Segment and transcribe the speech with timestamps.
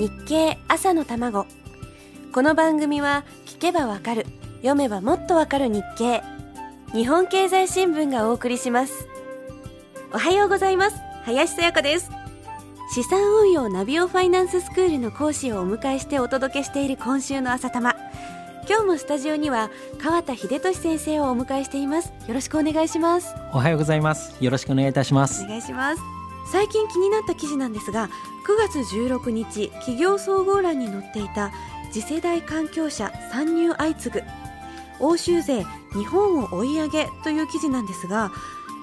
[0.00, 1.46] 日経朝の卵。
[2.32, 4.24] この番組は聞けばわかる
[4.62, 6.22] 読めばもっとわかる日経。
[6.94, 9.06] 日本経済新聞がお送りします。
[10.14, 10.96] おはようございます。
[11.24, 12.10] 林さやかです。
[12.94, 17.94] 資産運用ナビオファイナンススクールの講師をお迎えしてお届けしている今週の朝玉。
[18.66, 19.68] 今日もスタジオには
[20.02, 22.14] 川田秀俊先生をお迎えしています。
[22.26, 23.34] よろしくお願いします。
[23.52, 24.34] おはようございます。
[24.42, 25.44] よろしくお願いいたします。
[25.44, 26.19] お願いします
[26.50, 28.12] 最近気になった記事なんですが9
[28.68, 31.52] 月16日企業総合欄に載っていた
[31.92, 34.22] 次世代環境者参入相次ぐ。
[35.00, 35.64] 欧州勢
[35.94, 38.30] 日本を追い上げという記事なんですが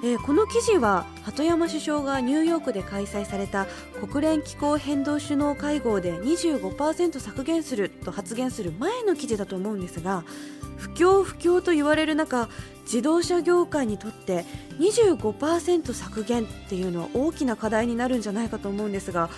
[0.03, 3.65] えー、この記事は鳩山首相がニューヨークで開催された
[4.07, 10.23] 国連気候変動首脳会合で25%削減すると発言する前の記事だと思うんですが
[10.77, 12.47] 不況不況と言われる中
[12.83, 14.45] 自動車業界にとって
[14.79, 19.31] 25%削減っていうのは大きな課題になるんじゃないかと思うんですが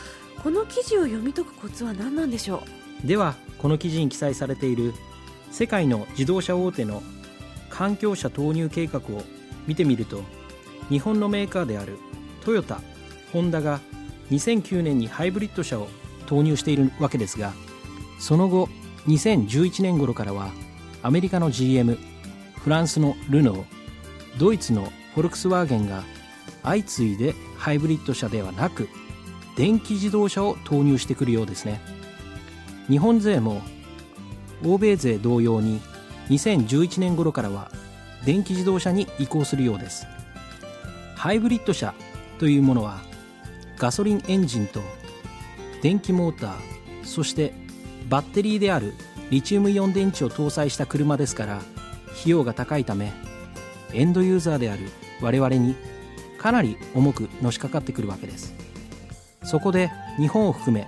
[0.43, 2.63] この記事を読み解くコツは何なんでしょ
[3.03, 3.07] う？
[3.07, 4.93] ではこの記事に記載されている
[5.51, 7.01] 世界の自動車大手の
[7.69, 9.23] 環境車投入計画を
[9.65, 10.21] 見てみると
[10.89, 11.97] 日本のメーカーである
[12.43, 12.81] トヨタ
[13.31, 13.79] ホンダが
[14.31, 15.87] 2009年にハイブリッド車を
[16.25, 17.53] 投入しているわけですが
[18.19, 18.69] その後
[19.07, 20.51] 2011年頃からは
[21.01, 21.97] アメリカの GM
[22.63, 23.65] フランスのルノー
[24.37, 26.03] ドイツのフォルクスワーゲンが
[26.63, 28.89] 相次いでハイブリッド車ではなく
[29.55, 31.81] 電気自動車を投入してくるようですね。
[32.87, 33.61] 日本勢も
[34.65, 35.81] 欧米勢同様に
[36.29, 37.71] 2011年頃からは
[38.25, 40.05] 電気自動車に移行するようです。
[41.19, 41.93] ハイブリッド車
[42.37, 43.01] というものは
[43.77, 44.79] ガソリンエンジンと
[45.81, 46.53] 電気モーター
[47.03, 47.51] そして
[48.07, 48.93] バッテリーである
[49.29, 51.63] リチウムイオン電池を搭載した車ですから費
[52.27, 53.11] 用が高いため
[53.93, 54.83] エンドユーザーである
[55.21, 55.75] 我々に
[56.37, 58.55] かなり重くのしかかってくるわけです。
[59.43, 60.87] そこで日本を含め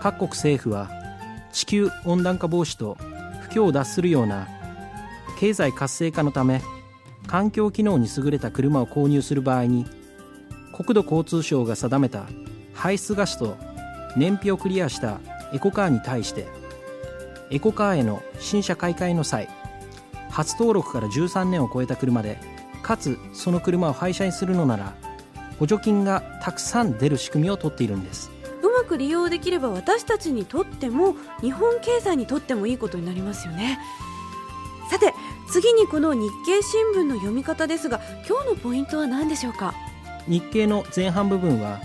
[0.00, 0.90] 各国政府は
[1.52, 2.96] 地球温暖化防止と
[3.42, 4.48] 不況を脱するような
[5.38, 6.60] 経済活性化のため
[7.34, 9.86] 環境機能に優れた車を購入する場合に
[10.72, 12.26] 国土交通省が定めた
[12.74, 13.56] 排出ガスと
[14.16, 15.18] 燃費をクリアした
[15.52, 16.46] エコカーに対して
[17.50, 19.48] エコカーへの新車買い替えの際
[20.30, 22.38] 初登録から13年を超えた車で
[22.84, 24.94] かつその車を廃車にするのなら
[25.58, 28.30] 補助金がたくさん出る仕組みをとっているんです。
[28.62, 33.80] うまく利用できれば私たちにとっても日本経済にとってもいいことになりますよね。
[34.88, 35.12] さて
[35.54, 39.72] 次にこの日経新聞の読み方ですが今日のポイントは何でしょうか？
[40.26, 41.80] 日経の前半部分は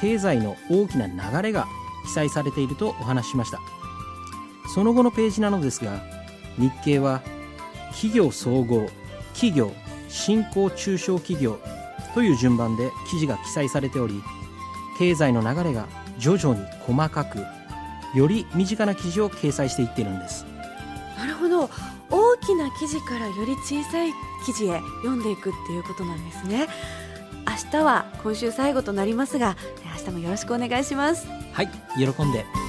[0.00, 1.68] 経済の大きな流れが
[2.06, 3.60] 記載されているとお話ししました。
[4.74, 6.02] その後のページなのですが
[6.58, 7.22] 日経は
[7.92, 8.88] 企業総合
[9.32, 9.70] 企業
[10.08, 11.60] 新興中小企業
[12.14, 14.20] という順番で記事が記載されており
[14.98, 15.86] 経済の流れが
[16.18, 17.38] 徐々に細かく
[18.18, 20.44] より身近な記事を掲載していっているんです。
[21.16, 21.60] なるほど。
[21.60, 21.93] 大
[22.44, 24.12] きな記事からより小さい
[24.44, 26.68] 記事へ読んでいくっていうことなんですね。
[27.46, 29.56] 明日は今週最後となりますが
[29.98, 31.26] 明日もよろしくお願いします。
[31.52, 32.63] はい喜んで。